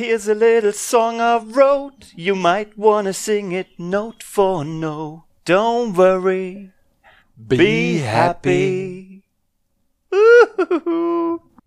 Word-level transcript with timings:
Here's 0.00 0.26
a 0.30 0.32
little 0.32 0.72
song 0.72 1.20
I 1.20 1.40
wrote. 1.54 2.06
You 2.16 2.34
might 2.34 2.70
wanna 2.78 3.12
sing 3.12 3.52
it 3.52 3.66
note 3.78 4.22
for 4.24 4.64
note. 4.64 5.24
Don't 5.44 5.94
worry, 5.94 6.70
be, 7.36 8.00
happy. 8.02 9.22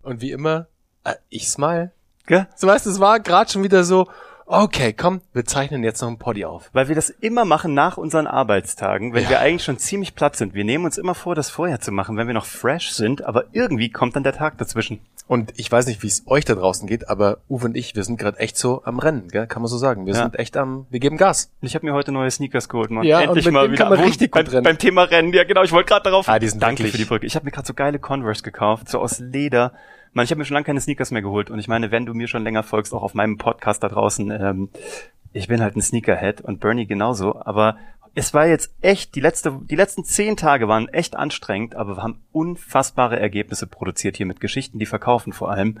Und 0.02 0.20
wie 0.20 0.32
immer, 0.32 0.66
äh, 1.04 1.14
ich 1.28 1.46
smile. 1.48 1.92
Gell? 2.26 2.48
So 2.56 2.66
weißt 2.66 2.88
es 2.88 2.98
war 2.98 3.20
gerade 3.20 3.52
schon 3.52 3.62
wieder 3.62 3.84
so, 3.84 4.08
okay, 4.46 4.92
komm, 4.92 5.20
wir 5.32 5.44
zeichnen 5.44 5.84
jetzt 5.84 6.00
noch 6.02 6.08
ein 6.08 6.18
Poddy 6.18 6.44
auf. 6.44 6.70
Weil 6.72 6.88
wir 6.88 6.96
das 6.96 7.10
immer 7.10 7.44
machen 7.44 7.72
nach 7.72 7.98
unseren 7.98 8.26
Arbeitstagen, 8.26 9.14
wenn 9.14 9.22
Ja. 9.22 9.30
wir 9.30 9.40
eigentlich 9.40 9.62
schon 9.62 9.78
ziemlich 9.78 10.16
platt 10.16 10.34
sind. 10.34 10.54
Wir 10.54 10.64
nehmen 10.64 10.84
uns 10.86 10.98
immer 10.98 11.14
vor, 11.14 11.36
das 11.36 11.50
vorher 11.50 11.80
zu 11.80 11.92
machen, 11.92 12.16
wenn 12.16 12.26
wir 12.26 12.34
noch 12.34 12.46
fresh 12.46 12.90
sind, 12.90 13.22
aber 13.22 13.44
irgendwie 13.52 13.90
kommt 13.90 14.16
dann 14.16 14.24
der 14.24 14.32
Tag 14.32 14.58
dazwischen. 14.58 14.98
Und 15.26 15.54
ich 15.56 15.72
weiß 15.72 15.86
nicht, 15.86 16.02
wie 16.02 16.06
es 16.06 16.22
euch 16.26 16.44
da 16.44 16.54
draußen 16.54 16.86
geht, 16.86 17.08
aber 17.08 17.38
Uwe 17.48 17.64
und 17.66 17.76
ich, 17.78 17.96
wir 17.96 18.04
sind 18.04 18.18
gerade 18.18 18.38
echt 18.40 18.58
so 18.58 18.82
am 18.84 18.98
Rennen, 18.98 19.28
gell? 19.28 19.46
kann 19.46 19.62
man 19.62 19.68
so 19.70 19.78
sagen. 19.78 20.04
Wir 20.04 20.12
Ja. 20.14 20.22
sind 20.22 20.38
echt 20.38 20.54
am, 20.56 20.86
wir 20.90 21.00
geben 21.00 21.16
Gas. 21.16 21.50
Ich 21.62 21.74
habe 21.74 21.86
mir 21.86 21.94
heute 21.94 22.12
neue 22.12 22.30
Sneakers 22.30 22.68
geholt, 22.68 22.90
Mann. 22.90 23.04
Ja, 23.04 23.22
Endlich 23.22 23.50
mal 23.50 23.70
wieder 23.72 23.88
Wo- 23.88 23.94
richtig 23.94 24.32
gut 24.32 24.44
beim, 24.44 24.52
rennen. 24.52 24.64
beim 24.64 24.78
Thema 24.78 25.04
Rennen. 25.04 25.32
Ja, 25.32 25.44
genau, 25.44 25.62
ich 25.62 25.72
wollte 25.72 25.88
gerade 25.88 26.02
darauf. 26.04 26.28
Ah, 26.28 26.38
die 26.38 26.48
sind 26.48 26.62
Danke 26.62 26.80
wirklich- 26.80 26.92
für 26.92 26.98
die 26.98 27.04
Brücke. 27.06 27.26
Ich 27.26 27.36
habe 27.36 27.46
mir 27.46 27.52
gerade 27.52 27.66
so 27.66 27.72
geile 27.72 27.98
Converse 27.98 28.42
gekauft, 28.42 28.90
so 28.90 28.98
aus 29.00 29.18
Leder. 29.18 29.72
Man, 30.12 30.24
ich 30.24 30.30
habe 30.30 30.38
mir 30.40 30.44
schon 30.44 30.54
lange 30.54 30.64
keine 30.66 30.80
Sneakers 30.82 31.10
mehr 31.10 31.22
geholt 31.22 31.48
und 31.50 31.58
ich 31.58 31.68
meine, 31.68 31.90
wenn 31.90 32.04
du 32.04 32.12
mir 32.12 32.28
schon 32.28 32.44
länger 32.44 32.62
folgst, 32.62 32.92
auch 32.92 33.02
auf 33.02 33.14
meinem 33.14 33.38
Podcast 33.38 33.82
da 33.82 33.88
draußen, 33.88 34.30
ähm, 34.30 34.68
ich 35.32 35.48
bin 35.48 35.60
halt 35.62 35.74
ein 35.74 35.80
Sneakerhead 35.82 36.42
und 36.42 36.60
Bernie 36.60 36.86
genauso, 36.86 37.40
aber 37.44 37.76
es 38.14 38.32
war 38.32 38.46
jetzt 38.46 38.72
echt, 38.80 39.14
die 39.14 39.20
letzte, 39.20 39.58
die 39.62 39.76
letzten 39.76 40.04
zehn 40.04 40.36
Tage 40.36 40.68
waren 40.68 40.88
echt 40.88 41.16
anstrengend, 41.16 41.74
aber 41.74 41.96
wir 41.96 42.02
haben 42.02 42.22
unfassbare 42.32 43.18
Ergebnisse 43.18 43.66
produziert 43.66 44.16
hier 44.16 44.26
mit 44.26 44.40
Geschichten, 44.40 44.78
die 44.78 44.86
verkaufen 44.86 45.32
vor 45.32 45.50
allem. 45.50 45.80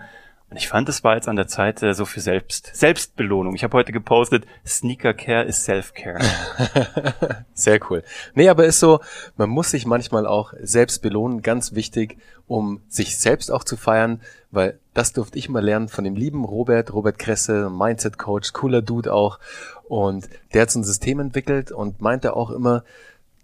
Und 0.54 0.58
ich 0.58 0.68
fand, 0.68 0.88
es 0.88 1.02
war 1.02 1.16
jetzt 1.16 1.26
an 1.26 1.34
der 1.34 1.48
Zeit 1.48 1.82
äh, 1.82 1.94
so 1.94 2.04
für 2.04 2.20
Selbst, 2.20 2.70
Selbstbelohnung. 2.76 3.56
Ich 3.56 3.64
habe 3.64 3.76
heute 3.76 3.90
gepostet, 3.90 4.46
Sneaker 4.64 5.12
Care 5.12 5.42
ist 5.42 5.64
Self-Care. 5.64 6.20
Sehr 7.54 7.80
cool. 7.90 8.04
Nee, 8.34 8.48
aber 8.48 8.64
ist 8.64 8.78
so, 8.78 9.00
man 9.36 9.50
muss 9.50 9.72
sich 9.72 9.84
manchmal 9.84 10.28
auch 10.28 10.52
selbst 10.62 11.02
belohnen, 11.02 11.42
ganz 11.42 11.74
wichtig, 11.74 12.18
um 12.46 12.82
sich 12.86 13.18
selbst 13.18 13.50
auch 13.50 13.64
zu 13.64 13.76
feiern, 13.76 14.20
weil 14.52 14.78
das 14.92 15.12
durfte 15.12 15.40
ich 15.40 15.48
mal 15.48 15.58
lernen 15.58 15.88
von 15.88 16.04
dem 16.04 16.14
lieben 16.14 16.44
Robert, 16.44 16.92
Robert 16.92 17.18
Kresse, 17.18 17.68
Mindset 17.68 18.16
Coach, 18.16 18.52
cooler 18.52 18.80
Dude 18.80 19.12
auch. 19.12 19.40
Und 19.88 20.28
der 20.52 20.62
hat 20.62 20.70
so 20.70 20.78
ein 20.78 20.84
System 20.84 21.18
entwickelt 21.18 21.72
und 21.72 22.00
meinte 22.00 22.36
auch 22.36 22.50
immer, 22.50 22.84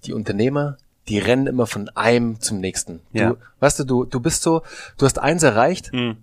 die 0.04 0.12
Unternehmer, 0.12 0.76
die 1.08 1.18
rennen 1.18 1.48
immer 1.48 1.66
von 1.66 1.88
einem 1.88 2.38
zum 2.38 2.60
nächsten. 2.60 3.00
Ja. 3.12 3.30
Du, 3.30 3.36
weißt 3.58 3.80
du, 3.80 3.84
du, 3.84 4.04
du 4.04 4.20
bist 4.20 4.44
so, 4.44 4.62
du 4.96 5.06
hast 5.06 5.18
eins 5.18 5.42
erreicht 5.42 5.90
Hm. 5.90 6.18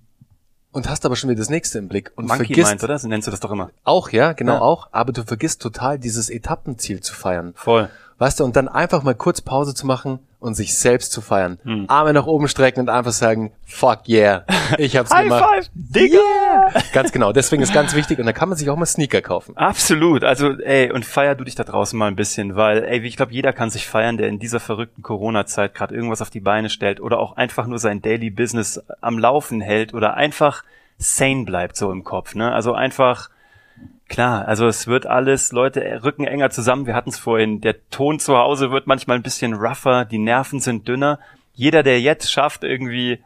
Und 0.78 0.88
hast 0.88 1.06
aber 1.06 1.16
schon 1.16 1.30
wieder 1.32 1.40
das 1.40 1.50
nächste 1.50 1.80
im 1.80 1.88
Blick 1.88 2.12
und 2.16 2.28
Monkey 2.28 2.46
vergisst 2.46 2.70
Mind, 2.70 2.84
oder? 2.84 3.00
So 3.00 3.08
nennst 3.08 3.26
du 3.28 3.32
das 3.32 3.40
doch 3.40 3.52
immer. 3.52 3.72
auch, 3.84 4.12
ja, 4.12 4.34
genau 4.34 4.54
Ja. 4.54 4.62
auch, 4.62 4.88
aber 4.92 5.12
du 5.12 5.24
vergisst 5.24 5.60
total 5.62 5.98
dieses 5.98 6.30
Etappenziel 6.30 7.02
zu 7.02 7.16
feiern. 7.16 7.54
Voll. 7.56 7.90
Weißt 8.20 8.40
du, 8.40 8.44
und 8.44 8.56
dann 8.56 8.68
einfach 8.68 9.04
mal 9.04 9.14
kurz 9.16 9.42
Pause 9.42 9.76
zu 9.76 9.86
machen 9.86 10.20
und 10.40 10.56
sich 10.56 10.78
selbst 10.78 11.12
zu 11.12 11.22
feiern. 11.22 11.60
Hm. 11.64 11.86
Arme 11.88 12.14
nach 12.14 12.26
oben 12.26 12.48
strecken 12.48 12.82
und 12.82 12.90
einfach 12.90 13.12
sagen, 13.12 13.52
fuck 13.66 14.08
yeah, 14.08 14.44
ich 14.78 14.98
hab's 14.98 15.12
High 15.14 15.26
gemacht. 15.26 15.44
five, 15.44 15.70
Digga! 15.74 16.20
Ganz 16.94 17.12
genau, 17.12 17.32
deswegen 17.32 17.62
ist 17.64 17.74
ganz 17.74 17.96
wichtig 17.96 18.20
und 18.20 18.26
da 18.26 18.34
kann 18.34 18.50
man 18.50 18.58
sich 18.58 18.70
auch 18.70 18.76
mal 18.76 18.86
Sneaker 18.86 19.22
kaufen. 19.22 19.58
Absolut. 19.58 20.24
Also, 20.24 20.52
ey, 20.60 20.92
und 20.92 21.06
feier 21.06 21.36
du 21.36 21.44
dich 21.44 21.56
da 21.56 21.64
draußen 21.64 21.98
mal 21.98 22.08
ein 22.08 22.16
bisschen, 22.16 22.56
weil, 22.56 22.84
ey, 22.84 23.00
ich 23.00 23.18
glaube, 23.18 23.34
jeder 23.34 23.54
kann 23.54 23.70
sich 23.70 23.88
feiern, 23.88 24.18
der 24.18 24.28
in 24.30 24.40
dieser 24.40 24.60
verrückten 24.60 25.02
Corona-Zeit 25.02 25.74
gerade 25.74 25.96
irgendwas 25.96 26.22
auf 26.22 26.30
die 26.30 26.40
Beine 26.40 26.70
stellt 26.70 27.00
oder 27.00 27.20
auch 27.20 27.38
einfach 27.38 27.68
nur 27.68 27.80
sein 27.80 28.02
Daily 28.02 28.30
Business 28.30 28.82
am 29.02 29.20
Laufen 29.20 29.62
hält 29.62 29.94
oder 29.94 30.16
einfach 30.16 30.64
sane 30.98 31.46
bleibt 31.46 31.78
so 31.78 31.92
im 31.92 32.04
Kopf, 32.04 32.36
ne? 32.36 32.52
Also 32.52 32.74
einfach, 32.74 33.30
klar, 34.08 34.48
also 34.48 34.68
es 34.68 34.88
wird 34.88 35.06
alles, 35.06 35.52
Leute 35.52 35.82
rücken 36.04 36.26
enger 36.26 36.50
zusammen. 36.50 36.86
Wir 36.86 36.96
hatten 36.96 37.10
es 37.10 37.20
vorhin, 37.20 37.62
der 37.62 37.88
Ton 37.90 38.20
zu 38.20 38.38
Hause 38.38 38.72
wird 38.72 38.88
manchmal 38.88 39.18
ein 39.18 39.24
bisschen 39.24 39.54
rougher, 39.54 40.06
die 40.06 40.20
Nerven 40.20 40.60
sind 40.60 40.88
dünner. 40.88 41.20
Jeder, 41.54 41.84
der 41.84 42.02
jetzt 42.02 42.32
schafft, 42.32 42.64
irgendwie 42.64 43.24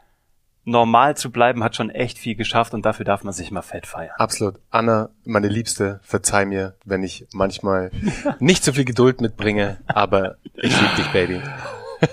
normal 0.64 1.18
zu 1.18 1.32
bleiben, 1.32 1.64
hat 1.64 1.76
schon 1.76 1.90
echt 1.90 2.18
viel 2.18 2.36
geschafft 2.36 2.74
und 2.74 2.86
dafür 2.86 3.06
darf 3.06 3.24
man 3.24 3.34
sich 3.34 3.52
mal 3.52 3.62
fett 3.62 3.88
feiern. 3.88 4.16
Absolut. 4.18 4.60
Anna, 4.70 5.10
meine 5.26 5.48
Liebste, 5.48 6.00
verzeih 6.04 6.46
mir, 6.46 6.76
wenn 6.86 7.04
ich 7.04 7.26
manchmal 7.34 7.92
nicht 8.40 8.64
so 8.64 8.74
viel 8.74 8.86
Geduld 8.86 9.22
mitbringe, 9.22 9.78
aber 9.88 10.38
ich 10.54 10.80
liebe 10.80 10.96
dich, 10.98 11.08
Baby. 11.08 11.42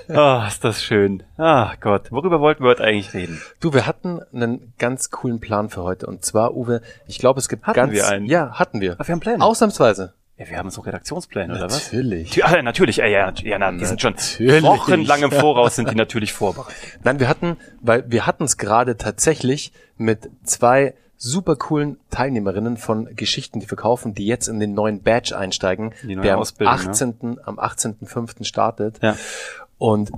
Ah, 0.08 0.46
ist 0.48 0.64
das 0.64 0.82
schön. 0.82 1.22
Ach 1.36 1.78
Gott, 1.80 2.10
worüber 2.10 2.40
wollten 2.40 2.62
wir 2.62 2.70
heute 2.70 2.84
eigentlich 2.84 3.14
reden? 3.14 3.40
Du, 3.60 3.72
wir 3.72 3.86
hatten 3.86 4.20
einen 4.32 4.72
ganz 4.78 5.10
coolen 5.10 5.40
Plan 5.40 5.68
für 5.68 5.82
heute 5.82 6.06
und 6.06 6.24
zwar, 6.24 6.54
Uwe, 6.54 6.82
ich 7.06 7.18
glaube, 7.18 7.40
es 7.40 7.48
gibt 7.48 7.66
Hatten 7.66 7.76
ganz... 7.76 7.92
wir 7.92 8.08
einen? 8.08 8.26
Ja, 8.26 8.52
hatten 8.52 8.80
wir. 8.80 8.96
Ach, 8.98 9.06
wir 9.06 9.12
haben 9.12 9.20
Pläne. 9.20 9.44
Ausnahmsweise. 9.44 10.14
Ja, 10.38 10.48
wir 10.48 10.58
haben 10.58 10.70
so 10.70 10.82
Redaktionspläne, 10.82 11.52
oder 11.52 11.64
was? 11.64 11.92
Natürlich. 11.92 12.36
Ja, 12.36 12.62
natürlich, 12.62 12.98
ja, 12.98 13.06
ja, 13.06 13.32
ja 13.42 13.58
na, 13.58 13.72
die 13.72 13.84
sind 13.84 14.00
schon 14.00 14.14
wochenlang 14.14 15.22
im 15.22 15.32
Voraus 15.32 15.74
sind 15.74 15.90
die 15.90 15.94
natürlich 15.96 16.32
vorbereitet. 16.32 17.00
Nein, 17.02 17.18
wir 17.18 17.28
hatten, 17.28 17.56
weil 17.80 18.04
wir 18.08 18.24
hatten 18.24 18.44
es 18.44 18.56
gerade 18.56 18.96
tatsächlich 18.96 19.72
mit 19.96 20.30
zwei 20.44 20.94
super 21.16 21.56
coolen 21.56 21.98
Teilnehmerinnen 22.10 22.76
von 22.76 23.16
Geschichten, 23.16 23.58
die 23.58 23.66
verkaufen, 23.66 24.14
die 24.14 24.26
jetzt 24.26 24.46
in 24.46 24.60
den 24.60 24.74
neuen 24.74 25.02
Badge 25.02 25.36
einsteigen, 25.36 25.92
Die 26.04 26.14
neue 26.14 26.22
der 26.22 26.34
am 26.34 26.40
Ausbildung, 26.40 26.76
ne? 26.84 26.90
18. 26.90 27.40
am 27.42 27.58
18.05. 27.58 28.44
startet. 28.44 29.00
Ja. 29.02 29.16
Und 29.78 30.10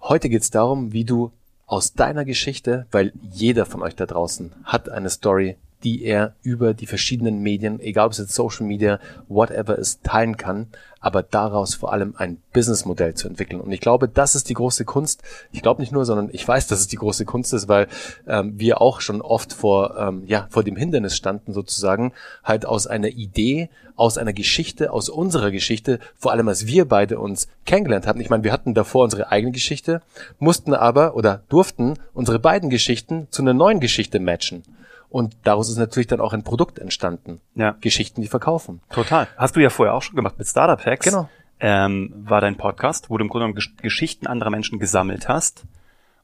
heute 0.00 0.28
geht's 0.28 0.50
darum, 0.50 0.92
wie 0.92 1.04
du 1.04 1.32
aus 1.66 1.94
deiner 1.94 2.24
Geschichte, 2.24 2.86
weil 2.92 3.12
jeder 3.32 3.66
von 3.66 3.82
euch 3.82 3.96
da 3.96 4.06
draußen 4.06 4.52
hat 4.64 4.88
eine 4.88 5.10
Story, 5.10 5.56
die 5.86 6.02
er 6.02 6.34
über 6.42 6.74
die 6.74 6.88
verschiedenen 6.88 7.44
Medien, 7.44 7.78
egal 7.78 8.06
ob 8.06 8.12
es 8.12 8.18
jetzt 8.18 8.34
Social 8.34 8.66
Media, 8.66 8.98
whatever 9.28 9.78
ist, 9.78 10.02
teilen 10.02 10.36
kann, 10.36 10.66
aber 10.98 11.22
daraus 11.22 11.76
vor 11.76 11.92
allem 11.92 12.14
ein 12.16 12.38
Businessmodell 12.52 13.14
zu 13.14 13.28
entwickeln. 13.28 13.60
Und 13.60 13.70
ich 13.70 13.78
glaube, 13.78 14.08
das 14.08 14.34
ist 14.34 14.48
die 14.48 14.54
große 14.54 14.84
Kunst. 14.84 15.22
Ich 15.52 15.62
glaube 15.62 15.80
nicht 15.80 15.92
nur, 15.92 16.04
sondern 16.04 16.28
ich 16.32 16.46
weiß, 16.46 16.66
dass 16.66 16.80
es 16.80 16.88
die 16.88 16.96
große 16.96 17.24
Kunst 17.24 17.54
ist, 17.54 17.68
weil 17.68 17.86
ähm, 18.26 18.58
wir 18.58 18.80
auch 18.80 19.00
schon 19.00 19.22
oft 19.22 19.52
vor, 19.52 19.96
ähm, 19.96 20.24
ja, 20.26 20.48
vor 20.50 20.64
dem 20.64 20.74
Hindernis 20.74 21.16
standen, 21.16 21.52
sozusagen, 21.52 22.12
halt 22.42 22.66
aus 22.66 22.88
einer 22.88 23.10
Idee, 23.10 23.68
aus 23.94 24.18
einer 24.18 24.32
Geschichte, 24.32 24.92
aus 24.92 25.08
unserer 25.08 25.52
Geschichte, 25.52 26.00
vor 26.16 26.32
allem 26.32 26.48
als 26.48 26.66
wir 26.66 26.86
beide 26.86 27.20
uns 27.20 27.46
kennengelernt 27.64 28.08
hatten. 28.08 28.20
Ich 28.20 28.28
meine, 28.28 28.42
wir 28.42 28.52
hatten 28.52 28.74
davor 28.74 29.04
unsere 29.04 29.30
eigene 29.30 29.52
Geschichte, 29.52 30.02
mussten 30.40 30.74
aber 30.74 31.14
oder 31.14 31.42
durften 31.48 31.94
unsere 32.12 32.40
beiden 32.40 32.70
Geschichten 32.70 33.28
zu 33.30 33.42
einer 33.42 33.54
neuen 33.54 33.78
Geschichte 33.78 34.18
matchen. 34.18 34.64
Und 35.08 35.36
daraus 35.44 35.70
ist 35.70 35.76
natürlich 35.78 36.08
dann 36.08 36.20
auch 36.20 36.32
ein 36.32 36.42
Produkt 36.42 36.78
entstanden. 36.78 37.40
Ja. 37.54 37.76
Geschichten, 37.80 38.20
die 38.20 38.28
verkaufen. 38.28 38.80
Total. 38.90 39.28
Hast 39.36 39.56
du 39.56 39.60
ja 39.60 39.70
vorher 39.70 39.94
auch 39.94 40.02
schon 40.02 40.16
gemacht 40.16 40.38
mit 40.38 40.46
Startup 40.46 40.84
Hacks. 40.84 41.04
Genau. 41.06 41.28
Ähm, 41.58 42.12
war 42.16 42.40
dein 42.40 42.56
Podcast, 42.56 43.08
wo 43.08 43.16
du 43.16 43.24
im 43.24 43.30
Grunde 43.30 43.46
genommen 43.46 43.58
Gesch- 43.58 43.80
Geschichten 43.80 44.26
anderer 44.26 44.50
Menschen 44.50 44.78
gesammelt 44.78 45.28
hast. 45.28 45.64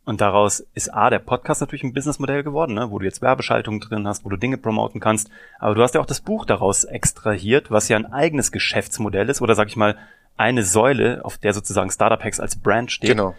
Und 0.05 0.21
daraus 0.21 0.61
ist 0.75 0.93
A, 0.93 1.11
der 1.11 1.21
Podcast 1.21 1.61
natürlich 1.61 1.85
ein 1.85 1.95
Businessmodell 1.95 2.43
geworden, 2.43 2.75
ne? 2.75 2.91
wo 2.91 2.99
du 2.99 3.05
jetzt 3.05 3.23
Werbeschaltungen 3.23 3.81
drin 3.81 4.07
hast, 4.09 4.25
wo 4.25 4.29
du 4.31 4.37
Dinge 4.37 4.59
promoten 4.59 5.01
kannst. 5.01 5.31
Aber 5.61 5.77
du 5.77 5.83
hast 5.83 5.95
ja 5.95 6.01
auch 6.01 6.07
das 6.07 6.21
Buch 6.21 6.45
daraus 6.45 6.83
extrahiert, 6.83 7.71
was 7.71 7.89
ja 7.89 7.97
ein 7.97 8.13
eigenes 8.13 8.51
Geschäftsmodell 8.51 9.29
ist 9.29 9.41
oder 9.41 9.55
sag 9.55 9.69
ich 9.69 9.77
mal 9.77 9.97
eine 10.37 10.65
Säule, 10.65 11.25
auf 11.25 11.39
der 11.39 11.55
sozusagen 11.55 11.91
Startup 11.91 12.23
Hacks 12.23 12.41
als 12.41 12.57
Brand 12.57 12.91
steht. 12.91 13.11
Genau. 13.11 13.37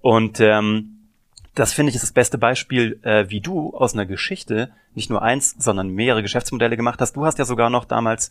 Und 0.00 0.40
ähm, 0.40 0.95
das 1.56 1.72
finde 1.72 1.90
ich 1.90 1.96
ist 1.96 2.02
das 2.02 2.12
beste 2.12 2.38
Beispiel, 2.38 3.00
äh, 3.02 3.24
wie 3.28 3.40
du 3.40 3.74
aus 3.74 3.94
einer 3.94 4.06
Geschichte 4.06 4.70
nicht 4.94 5.10
nur 5.10 5.22
eins, 5.22 5.56
sondern 5.58 5.88
mehrere 5.88 6.22
Geschäftsmodelle 6.22 6.76
gemacht 6.76 7.00
hast. 7.00 7.14
Du 7.16 7.24
hast 7.24 7.38
ja 7.38 7.44
sogar 7.46 7.70
noch 7.70 7.86
damals 7.86 8.30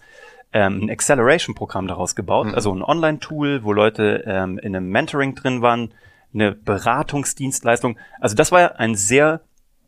ähm, 0.53 0.84
ein 0.84 0.90
Acceleration-Programm 0.91 1.88
daraus 1.88 2.16
gebaut, 2.16 2.53
also 2.53 2.72
ein 2.74 2.84
Online-Tool, 2.84 3.63
wo 3.63 3.74
Leute 3.74 4.24
ähm, 4.28 4.59
in 4.59 4.75
einem 4.75 4.90
Mentoring 4.90 5.34
drin 5.36 5.62
waren, 5.63 5.91
eine 6.34 6.52
Beratungsdienstleistung. 6.52 7.97
Also 8.19 8.36
das 8.36 8.52
war 8.52 8.62
ja 8.62 8.72
ein 8.74 8.96
sehr 8.96 9.42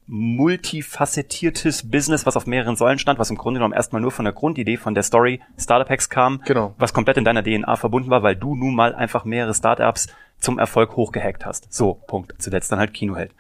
multifacettiertes 0.08 1.92
Business, 1.92 2.26
was 2.26 2.38
auf 2.38 2.48
mehreren 2.48 2.76
Säulen 2.76 2.98
stand, 2.98 3.20
was 3.20 3.30
im 3.30 3.38
Grunde 3.38 3.60
genommen 3.60 3.74
erstmal 3.74 4.02
nur 4.02 4.12
von 4.12 4.26
der 4.26 4.34
Grundidee, 4.34 4.78
von 4.78 4.94
der 4.94 5.04
Story 5.04 5.42
Startup 5.58 5.90
Hacks 5.90 6.10
kam, 6.10 6.42
Genau. 6.46 6.74
was 6.78 6.94
komplett 6.94 7.18
in 7.18 7.26
deiner 7.26 7.44
DNA 7.44 7.76
verbunden 7.76 8.10
war, 8.10 8.24
weil 8.24 8.36
du 8.36 8.56
nun 8.56 8.74
mal 8.74 8.96
einfach 8.96 9.26
mehrere 9.26 9.54
Startups 9.54 10.08
zum 10.40 10.60
Erfolg 10.60 10.96
hochgehackt 10.96 11.46
hast. 11.46 11.72
So, 11.74 11.96
Punkt. 12.08 12.36
Zuletzt 12.38 12.72
dann 12.72 12.80
halt 12.80 12.94
Kinoheld. 12.94 13.32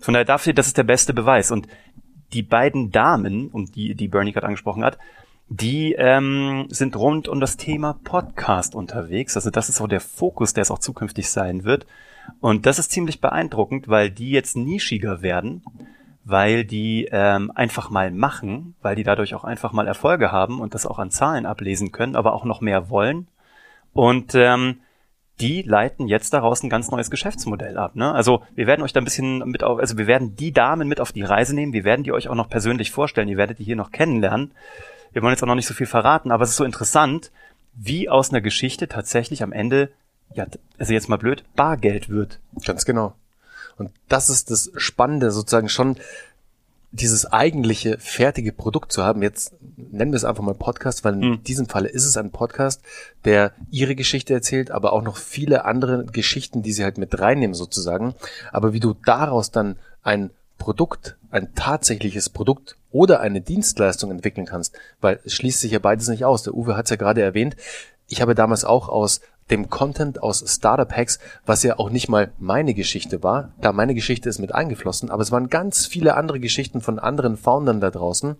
Von 0.00 0.14
daher 0.14 0.24
dafür, 0.24 0.52
das 0.52 0.66
ist 0.66 0.78
der 0.78 0.84
beste 0.84 1.12
Beweis. 1.12 1.50
Und 1.50 1.68
die 2.32 2.42
beiden 2.42 2.90
Damen, 2.90 3.48
um 3.48 3.66
die, 3.66 3.94
die 3.94 4.08
Bernie 4.08 4.32
gerade 4.32 4.46
angesprochen 4.46 4.84
hat, 4.84 4.98
die 5.48 5.94
ähm, 5.94 6.66
sind 6.68 6.94
rund 6.96 7.26
um 7.26 7.40
das 7.40 7.56
Thema 7.56 7.98
Podcast 8.04 8.74
unterwegs. 8.74 9.34
Also 9.36 9.50
das 9.50 9.68
ist 9.68 9.80
auch 9.80 9.88
der 9.88 10.00
Fokus, 10.00 10.52
der 10.52 10.62
es 10.62 10.70
auch 10.70 10.78
zukünftig 10.78 11.30
sein 11.30 11.64
wird. 11.64 11.86
Und 12.40 12.66
das 12.66 12.78
ist 12.78 12.92
ziemlich 12.92 13.20
beeindruckend, 13.20 13.88
weil 13.88 14.10
die 14.10 14.30
jetzt 14.30 14.56
nischiger 14.56 15.22
werden, 15.22 15.62
weil 16.24 16.64
die 16.64 17.08
ähm, 17.10 17.50
einfach 17.54 17.88
mal 17.88 18.10
machen, 18.10 18.74
weil 18.82 18.96
die 18.96 19.04
dadurch 19.04 19.34
auch 19.34 19.44
einfach 19.44 19.72
mal 19.72 19.86
Erfolge 19.86 20.30
haben 20.30 20.60
und 20.60 20.74
das 20.74 20.86
auch 20.86 20.98
an 20.98 21.10
Zahlen 21.10 21.46
ablesen 21.46 21.92
können, 21.92 22.16
aber 22.16 22.34
auch 22.34 22.44
noch 22.44 22.60
mehr 22.60 22.90
wollen. 22.90 23.28
Und 23.94 24.34
ähm, 24.34 24.80
die 25.40 25.62
leiten 25.62 26.08
jetzt 26.08 26.32
daraus 26.32 26.62
ein 26.62 26.70
ganz 26.70 26.90
neues 26.90 27.10
Geschäftsmodell 27.10 27.78
ab. 27.78 27.94
Ne? 27.94 28.12
Also 28.12 28.42
wir 28.54 28.66
werden 28.66 28.82
euch 28.82 28.92
da 28.92 29.00
ein 29.00 29.04
bisschen 29.04 29.38
mit 29.48 29.62
auf, 29.62 29.78
also 29.78 29.96
wir 29.96 30.06
werden 30.06 30.34
die 30.36 30.52
Damen 30.52 30.88
mit 30.88 31.00
auf 31.00 31.12
die 31.12 31.22
Reise 31.22 31.54
nehmen, 31.54 31.72
wir 31.72 31.84
werden 31.84 32.02
die 32.02 32.12
euch 32.12 32.28
auch 32.28 32.34
noch 32.34 32.48
persönlich 32.48 32.90
vorstellen, 32.90 33.28
ihr 33.28 33.36
werdet 33.36 33.58
die 33.58 33.64
hier 33.64 33.76
noch 33.76 33.92
kennenlernen. 33.92 34.52
Wir 35.12 35.22
wollen 35.22 35.32
jetzt 35.32 35.42
auch 35.42 35.46
noch 35.48 35.54
nicht 35.54 35.66
so 35.66 35.74
viel 35.74 35.86
verraten, 35.86 36.32
aber 36.32 36.44
es 36.44 36.50
ist 36.50 36.56
so 36.56 36.64
interessant, 36.64 37.30
wie 37.74 38.08
aus 38.08 38.30
einer 38.30 38.40
Geschichte 38.40 38.88
tatsächlich 38.88 39.42
am 39.42 39.52
Ende, 39.52 39.90
ja, 40.34 40.46
also 40.78 40.92
jetzt 40.92 41.08
mal 41.08 41.16
blöd, 41.16 41.44
Bargeld 41.54 42.08
wird. 42.08 42.40
Ganz 42.64 42.84
genau. 42.84 43.14
Und 43.76 43.90
das 44.08 44.28
ist 44.28 44.50
das 44.50 44.72
Spannende, 44.76 45.30
sozusagen 45.30 45.68
schon 45.68 45.96
dieses 46.90 47.26
eigentliche 47.26 47.98
fertige 47.98 48.52
Produkt 48.52 48.92
zu 48.92 49.02
haben, 49.04 49.22
jetzt 49.22 49.54
nennen 49.76 50.12
wir 50.12 50.16
es 50.16 50.24
einfach 50.24 50.42
mal 50.42 50.54
Podcast, 50.54 51.04
weil 51.04 51.14
in 51.14 51.30
mhm. 51.30 51.44
diesem 51.44 51.66
Falle 51.66 51.88
ist 51.88 52.04
es 52.04 52.16
ein 52.16 52.30
Podcast, 52.30 52.82
der 53.24 53.52
ihre 53.70 53.94
Geschichte 53.94 54.32
erzählt, 54.32 54.70
aber 54.70 54.92
auch 54.92 55.02
noch 55.02 55.16
viele 55.16 55.64
andere 55.64 56.06
Geschichten, 56.06 56.62
die 56.62 56.72
sie 56.72 56.84
halt 56.84 56.96
mit 56.96 57.18
reinnehmen 57.18 57.54
sozusagen. 57.54 58.14
Aber 58.52 58.72
wie 58.72 58.80
du 58.80 58.94
daraus 59.04 59.50
dann 59.50 59.76
ein 60.02 60.30
Produkt, 60.56 61.16
ein 61.30 61.54
tatsächliches 61.54 62.30
Produkt 62.30 62.76
oder 62.90 63.20
eine 63.20 63.40
Dienstleistung 63.40 64.10
entwickeln 64.10 64.46
kannst, 64.46 64.74
weil 65.00 65.20
es 65.24 65.34
schließt 65.34 65.60
sich 65.60 65.72
ja 65.72 65.78
beides 65.78 66.08
nicht 66.08 66.24
aus. 66.24 66.42
Der 66.42 66.54
Uwe 66.54 66.76
hat 66.76 66.86
es 66.86 66.90
ja 66.90 66.96
gerade 66.96 67.22
erwähnt. 67.22 67.56
Ich 68.08 68.22
habe 68.22 68.34
damals 68.34 68.64
auch 68.64 68.88
aus 68.88 69.20
dem 69.50 69.70
Content 69.70 70.22
aus 70.22 70.44
Startup 70.46 70.90
Hacks, 70.90 71.18
was 71.46 71.62
ja 71.62 71.78
auch 71.78 71.90
nicht 71.90 72.08
mal 72.08 72.32
meine 72.38 72.74
Geschichte 72.74 73.22
war. 73.22 73.52
Da 73.60 73.72
meine 73.72 73.94
Geschichte 73.94 74.28
ist 74.28 74.38
mit 74.38 74.54
eingeflossen, 74.54 75.10
aber 75.10 75.22
es 75.22 75.32
waren 75.32 75.48
ganz 75.48 75.86
viele 75.86 76.16
andere 76.16 76.40
Geschichten 76.40 76.80
von 76.80 76.98
anderen 76.98 77.36
Foundern 77.36 77.80
da 77.80 77.90
draußen 77.90 78.36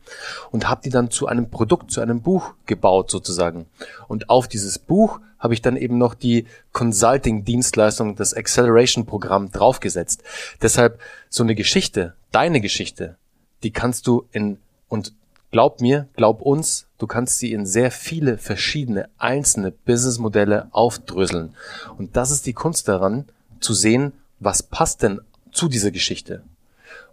und 0.50 0.69
habe 0.69 0.82
die 0.84 0.90
dann 0.90 1.10
zu 1.10 1.26
einem 1.26 1.50
Produkt, 1.50 1.90
zu 1.90 2.00
einem 2.00 2.22
Buch 2.22 2.55
gebaut 2.66 3.10
sozusagen. 3.10 3.66
Und 4.06 4.31
auf 4.31 4.49
dieses 4.49 4.78
Buch 4.78 5.20
habe 5.38 5.55
ich 5.55 5.62
dann 5.62 5.76
eben 5.76 5.99
noch 5.99 6.14
die 6.14 6.46
Consulting-Dienstleistung, 6.72 8.16
das 8.16 8.34
Acceleration-Programm 8.34 9.52
draufgesetzt. 9.52 10.22
Deshalb 10.62 11.00
so 11.28 11.43
eine 11.43 11.55
Geschichte, 11.55 12.14
deine 12.32 12.60
Geschichte, 12.60 13.16
die 13.62 13.70
kannst 13.70 14.06
du 14.06 14.26
in 14.32 14.58
und 14.88 15.12
Glaub 15.50 15.80
mir, 15.80 16.08
glaub 16.14 16.42
uns, 16.42 16.86
du 16.98 17.06
kannst 17.06 17.38
sie 17.38 17.52
in 17.52 17.64
sehr 17.64 17.90
viele 17.90 18.36
verschiedene 18.36 19.08
einzelne 19.18 19.70
Businessmodelle 19.70 20.68
aufdröseln. 20.72 21.54
Und 21.96 22.16
das 22.16 22.30
ist 22.30 22.46
die 22.46 22.52
Kunst 22.52 22.88
daran, 22.88 23.24
zu 23.60 23.72
sehen, 23.72 24.12
was 24.40 24.62
passt 24.62 25.02
denn 25.02 25.20
zu 25.52 25.68
dieser 25.68 25.90
Geschichte. 25.90 26.42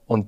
Und 0.06 0.28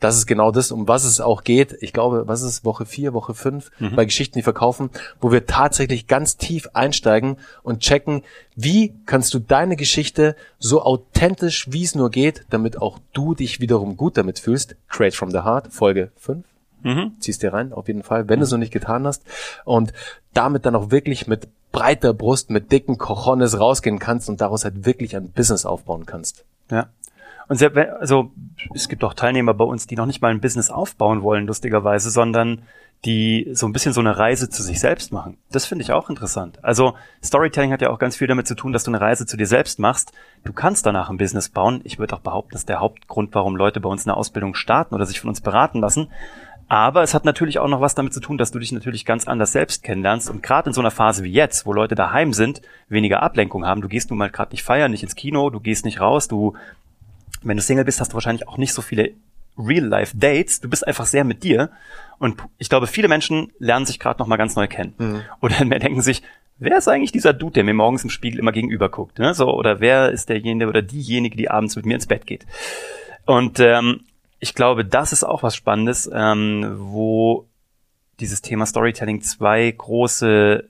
das 0.00 0.16
ist 0.16 0.26
genau 0.26 0.52
das, 0.52 0.70
um 0.70 0.86
was 0.86 1.04
es 1.04 1.20
auch 1.20 1.42
geht. 1.42 1.76
Ich 1.80 1.92
glaube, 1.92 2.28
was 2.28 2.42
ist 2.42 2.64
Woche 2.64 2.86
vier, 2.86 3.14
Woche 3.14 3.34
fünf 3.34 3.70
mhm. 3.80 3.96
bei 3.96 4.04
Geschichten, 4.04 4.38
die 4.38 4.44
verkaufen, 4.44 4.90
wo 5.20 5.32
wir 5.32 5.46
tatsächlich 5.46 6.06
ganz 6.06 6.36
tief 6.36 6.68
einsteigen 6.72 7.36
und 7.64 7.80
checken, 7.80 8.22
wie 8.54 8.94
kannst 9.06 9.34
du 9.34 9.40
deine 9.40 9.74
Geschichte 9.74 10.36
so 10.60 10.82
authentisch, 10.82 11.72
wie 11.72 11.82
es 11.82 11.96
nur 11.96 12.10
geht, 12.10 12.44
damit 12.50 12.80
auch 12.80 13.00
du 13.12 13.34
dich 13.34 13.60
wiederum 13.60 13.96
gut 13.96 14.16
damit 14.16 14.38
fühlst. 14.38 14.76
Create 14.88 15.16
from 15.16 15.32
the 15.32 15.38
Heart, 15.38 15.72
Folge 15.72 16.12
fünf. 16.16 16.44
Mhm. 16.82 17.12
Ziehst 17.18 17.42
dir 17.42 17.52
rein, 17.52 17.72
auf 17.72 17.88
jeden 17.88 18.02
Fall, 18.02 18.28
wenn 18.28 18.38
mhm. 18.38 18.40
du 18.40 18.44
es 18.44 18.52
noch 18.52 18.58
nicht 18.58 18.72
getan 18.72 19.06
hast. 19.06 19.24
Und 19.64 19.92
damit 20.32 20.66
dann 20.66 20.76
auch 20.76 20.90
wirklich 20.90 21.26
mit 21.26 21.48
breiter 21.72 22.14
Brust, 22.14 22.50
mit 22.50 22.72
dicken 22.72 22.98
Cojones 22.98 23.58
rausgehen 23.58 23.98
kannst 23.98 24.28
und 24.28 24.40
daraus 24.40 24.64
halt 24.64 24.86
wirklich 24.86 25.16
ein 25.16 25.30
Business 25.32 25.66
aufbauen 25.66 26.06
kannst. 26.06 26.44
Ja. 26.70 26.88
Und 27.48 27.56
sehr, 27.56 27.98
also 28.00 28.30
es 28.74 28.88
gibt 28.88 29.02
auch 29.04 29.14
Teilnehmer 29.14 29.54
bei 29.54 29.64
uns, 29.64 29.86
die 29.86 29.96
noch 29.96 30.06
nicht 30.06 30.20
mal 30.20 30.30
ein 30.30 30.40
Business 30.40 30.70
aufbauen 30.70 31.22
wollen, 31.22 31.46
lustigerweise, 31.46 32.10
sondern 32.10 32.62
die 33.04 33.48
so 33.52 33.66
ein 33.66 33.72
bisschen 33.72 33.92
so 33.92 34.00
eine 34.00 34.18
Reise 34.18 34.50
zu 34.50 34.62
sich 34.62 34.80
selbst 34.80 35.12
machen. 35.12 35.38
Das 35.52 35.66
finde 35.66 35.84
ich 35.84 35.92
auch 35.92 36.10
interessant. 36.10 36.62
Also 36.64 36.94
Storytelling 37.22 37.72
hat 37.72 37.80
ja 37.80 37.90
auch 37.90 38.00
ganz 38.00 38.16
viel 38.16 38.26
damit 38.26 38.48
zu 38.48 38.56
tun, 38.56 38.72
dass 38.72 38.82
du 38.84 38.90
eine 38.90 39.00
Reise 39.00 39.24
zu 39.24 39.36
dir 39.36 39.46
selbst 39.46 39.78
machst. 39.78 40.12
Du 40.44 40.52
kannst 40.52 40.84
danach 40.84 41.08
ein 41.08 41.16
Business 41.16 41.48
bauen. 41.48 41.80
Ich 41.84 41.98
würde 41.98 42.16
auch 42.16 42.20
behaupten, 42.20 42.52
das 42.52 42.62
ist 42.62 42.68
der 42.68 42.80
Hauptgrund, 42.80 43.34
warum 43.34 43.54
Leute 43.54 43.80
bei 43.80 43.88
uns 43.88 44.06
eine 44.06 44.16
Ausbildung 44.16 44.54
starten 44.54 44.96
oder 44.96 45.06
sich 45.06 45.20
von 45.20 45.28
uns 45.28 45.40
beraten 45.40 45.80
lassen, 45.80 46.08
aber 46.68 47.02
es 47.02 47.14
hat 47.14 47.24
natürlich 47.24 47.58
auch 47.58 47.68
noch 47.68 47.80
was 47.80 47.94
damit 47.94 48.12
zu 48.12 48.20
tun, 48.20 48.36
dass 48.36 48.50
du 48.50 48.58
dich 48.58 48.72
natürlich 48.72 49.06
ganz 49.06 49.26
anders 49.26 49.52
selbst 49.52 49.82
kennenlernst. 49.82 50.28
Und 50.28 50.42
gerade 50.42 50.68
in 50.68 50.74
so 50.74 50.80
einer 50.82 50.90
Phase 50.90 51.24
wie 51.24 51.32
jetzt, 51.32 51.64
wo 51.64 51.72
Leute 51.72 51.94
daheim 51.94 52.34
sind, 52.34 52.60
weniger 52.88 53.22
Ablenkung 53.22 53.64
haben, 53.66 53.80
du 53.80 53.88
gehst 53.88 54.10
nun 54.10 54.18
mal 54.18 54.30
gerade 54.30 54.52
nicht 54.52 54.62
feiern, 54.62 54.90
nicht 54.90 55.02
ins 55.02 55.14
Kino, 55.14 55.48
du 55.48 55.60
gehst 55.60 55.86
nicht 55.86 56.00
raus, 56.00 56.28
du, 56.28 56.54
wenn 57.42 57.56
du 57.56 57.62
Single 57.62 57.84
bist, 57.84 58.00
hast 58.00 58.12
du 58.12 58.14
wahrscheinlich 58.14 58.46
auch 58.48 58.58
nicht 58.58 58.74
so 58.74 58.82
viele 58.82 59.12
Real-Life-Dates. 59.58 60.60
Du 60.60 60.68
bist 60.68 60.86
einfach 60.86 61.06
sehr 61.06 61.24
mit 61.24 61.42
dir. 61.42 61.70
Und 62.18 62.42
ich 62.58 62.68
glaube, 62.68 62.86
viele 62.86 63.08
Menschen 63.08 63.50
lernen 63.58 63.86
sich 63.86 63.98
gerade 63.98 64.18
noch 64.18 64.26
mal 64.26 64.36
ganz 64.36 64.54
neu 64.54 64.68
kennen. 64.68 64.94
Mhm. 64.98 65.22
Oder 65.40 65.64
denken 65.64 66.02
sich, 66.02 66.22
wer 66.58 66.76
ist 66.76 66.88
eigentlich 66.88 67.12
dieser 67.12 67.32
Dude, 67.32 67.54
der 67.54 67.64
mir 67.64 67.74
morgens 67.74 68.04
im 68.04 68.10
Spiegel 68.10 68.38
immer 68.38 68.52
gegenüber 68.52 68.90
guckt? 68.90 69.18
Ne? 69.18 69.32
So, 69.32 69.52
oder 69.54 69.80
wer 69.80 70.10
ist 70.10 70.28
derjenige 70.28 70.68
oder 70.68 70.82
diejenige, 70.82 71.36
die 71.36 71.50
abends 71.50 71.76
mit 71.76 71.86
mir 71.86 71.94
ins 71.94 72.06
Bett 72.06 72.26
geht? 72.26 72.46
Und 73.24 73.58
ähm, 73.58 74.00
ich 74.40 74.54
glaube, 74.54 74.84
das 74.84 75.12
ist 75.12 75.24
auch 75.24 75.42
was 75.42 75.56
Spannendes, 75.56 76.08
ähm, 76.12 76.76
wo 76.78 77.48
dieses 78.20 78.42
Thema 78.42 78.66
Storytelling 78.66 79.22
zwei 79.22 79.70
große, 79.70 80.64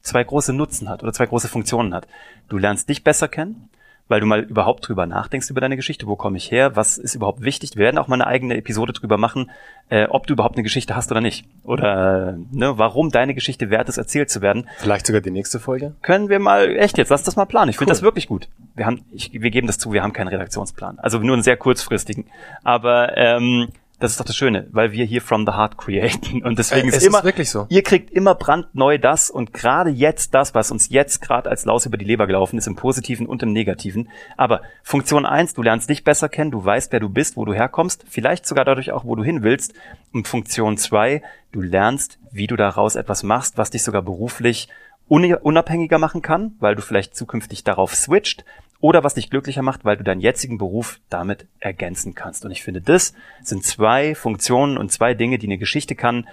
zwei 0.00 0.24
große 0.24 0.52
Nutzen 0.52 0.88
hat 0.88 1.02
oder 1.02 1.12
zwei 1.12 1.26
große 1.26 1.48
Funktionen 1.48 1.94
hat. 1.94 2.08
Du 2.48 2.58
lernst 2.58 2.88
dich 2.88 3.04
besser 3.04 3.28
kennen 3.28 3.68
weil 4.08 4.20
du 4.20 4.26
mal 4.26 4.40
überhaupt 4.40 4.86
drüber 4.86 5.06
nachdenkst 5.06 5.50
über 5.50 5.60
deine 5.60 5.76
Geschichte. 5.76 6.06
Wo 6.06 6.16
komme 6.16 6.36
ich 6.36 6.50
her? 6.50 6.76
Was 6.76 6.98
ist 6.98 7.14
überhaupt 7.14 7.42
wichtig? 7.42 7.76
Wir 7.76 7.84
werden 7.84 7.98
auch 7.98 8.08
mal 8.08 8.16
eine 8.16 8.26
eigene 8.26 8.56
Episode 8.56 8.92
drüber 8.92 9.16
machen, 9.16 9.50
äh, 9.88 10.06
ob 10.06 10.26
du 10.26 10.34
überhaupt 10.34 10.56
eine 10.56 10.62
Geschichte 10.62 10.94
hast 10.96 11.10
oder 11.10 11.20
nicht. 11.20 11.46
Oder 11.64 12.36
ne, 12.50 12.78
warum 12.78 13.10
deine 13.10 13.34
Geschichte 13.34 13.70
wert 13.70 13.88
ist, 13.88 13.98
erzählt 13.98 14.30
zu 14.30 14.42
werden. 14.42 14.68
Vielleicht 14.78 15.06
sogar 15.06 15.20
die 15.20 15.30
nächste 15.30 15.60
Folge? 15.60 15.94
Können 16.02 16.28
wir 16.28 16.38
mal, 16.38 16.76
echt 16.76 16.98
jetzt, 16.98 17.08
lass 17.08 17.22
das 17.22 17.36
mal 17.36 17.46
planen. 17.46 17.70
Ich 17.70 17.78
finde 17.78 17.90
das 17.90 18.02
wirklich 18.02 18.28
gut. 18.28 18.48
Wir 18.74 18.86
haben, 18.86 19.02
ich, 19.12 19.32
wir 19.32 19.50
geben 19.50 19.66
das 19.66 19.78
zu, 19.78 19.92
wir 19.92 20.02
haben 20.02 20.12
keinen 20.12 20.28
Redaktionsplan. 20.28 20.98
Also 20.98 21.18
nur 21.18 21.34
einen 21.34 21.42
sehr 21.42 21.56
kurzfristigen. 21.56 22.26
Aber 22.62 23.16
ähm, 23.16 23.68
das 24.02 24.12
ist 24.12 24.20
doch 24.20 24.24
das 24.24 24.36
Schöne, 24.36 24.66
weil 24.72 24.90
wir 24.90 25.04
hier 25.04 25.22
from 25.22 25.46
the 25.46 25.52
heart 25.52 25.78
createn. 25.78 26.42
Und 26.42 26.58
deswegen 26.58 26.88
äh, 26.88 26.96
ist 26.96 27.06
immer, 27.06 27.18
ist 27.18 27.24
wirklich 27.24 27.50
so. 27.50 27.66
ihr 27.68 27.82
kriegt 27.84 28.10
immer 28.10 28.34
brandneu 28.34 28.98
das 28.98 29.30
und 29.30 29.52
gerade 29.52 29.90
jetzt 29.90 30.34
das, 30.34 30.54
was 30.54 30.72
uns 30.72 30.88
jetzt 30.88 31.20
gerade 31.20 31.48
als 31.48 31.64
Laus 31.64 31.86
über 31.86 31.96
die 31.96 32.04
Leber 32.04 32.26
gelaufen 32.26 32.58
ist, 32.58 32.66
im 32.66 32.74
Positiven 32.74 33.26
und 33.26 33.44
im 33.44 33.52
Negativen. 33.52 34.08
Aber 34.36 34.62
Funktion 34.82 35.24
eins, 35.24 35.54
du 35.54 35.62
lernst 35.62 35.88
dich 35.88 36.02
besser 36.02 36.28
kennen, 36.28 36.50
du 36.50 36.64
weißt, 36.64 36.90
wer 36.90 36.98
du 36.98 37.08
bist, 37.08 37.36
wo 37.36 37.44
du 37.44 37.54
herkommst, 37.54 38.04
vielleicht 38.08 38.44
sogar 38.44 38.64
dadurch 38.64 38.90
auch, 38.90 39.04
wo 39.04 39.14
du 39.14 39.22
hin 39.22 39.44
willst. 39.44 39.72
Und 40.12 40.26
Funktion 40.26 40.76
zwei, 40.76 41.22
du 41.52 41.60
lernst, 41.60 42.18
wie 42.32 42.48
du 42.48 42.56
daraus 42.56 42.96
etwas 42.96 43.22
machst, 43.22 43.56
was 43.56 43.70
dich 43.70 43.84
sogar 43.84 44.02
beruflich 44.02 44.68
unabhängiger 45.08 45.98
machen 45.98 46.22
kann, 46.22 46.56
weil 46.58 46.74
du 46.74 46.82
vielleicht 46.82 47.14
zukünftig 47.14 47.64
darauf 47.64 47.94
switcht 47.94 48.44
oder 48.82 49.04
was 49.04 49.14
dich 49.14 49.30
glücklicher 49.30 49.62
macht, 49.62 49.86
weil 49.86 49.96
du 49.96 50.04
deinen 50.04 50.20
jetzigen 50.20 50.58
Beruf 50.58 51.00
damit 51.08 51.46
ergänzen 51.60 52.14
kannst. 52.14 52.44
Und 52.44 52.50
ich 52.50 52.62
finde, 52.62 52.82
das 52.82 53.14
sind 53.42 53.64
zwei 53.64 54.14
Funktionen 54.14 54.76
und 54.76 54.92
zwei 54.92 55.14
Dinge, 55.14 55.38
die 55.38 55.46
eine 55.46 55.56
Geschichte 55.56 55.94
kann. 55.94 56.28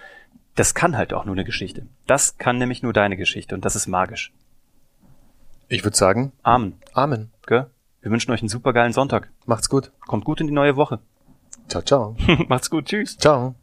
Das 0.56 0.74
kann 0.74 0.98
halt 0.98 1.14
auch 1.14 1.26
nur 1.26 1.36
eine 1.36 1.46
Geschichte. 1.46 1.86
Das 2.08 2.38
kann 2.38 2.58
nämlich 2.58 2.82
nur 2.84 2.92
deine 2.92 3.16
Geschichte 3.16 3.56
und 3.56 3.64
das 3.64 3.78
ist 3.78 3.88
magisch. 3.88 4.34
Ich 5.70 5.84
würde 5.84 5.96
sagen, 5.96 6.34
Amen. 6.42 6.74
Amen. 6.94 7.30
Gell? 7.46 7.68
Wir 8.02 8.12
wünschen 8.12 8.32
euch 8.32 8.42
einen 8.42 8.50
supergeilen 8.50 8.94
Sonntag. 8.94 9.30
Macht's 9.46 9.70
gut. 9.70 9.92
Kommt 10.08 10.26
gut 10.26 10.42
in 10.42 10.48
die 10.48 10.54
neue 10.54 10.76
Woche. 10.76 11.00
Ciao, 11.68 11.84
ciao. 11.84 12.16
Macht's 12.48 12.72
gut. 12.72 12.86
Tschüss. 12.86 13.16
Ciao. 13.18 13.54